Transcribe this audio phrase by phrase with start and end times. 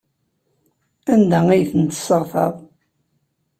[1.13, 2.55] Anda ay ten-tesseɣtaḍ?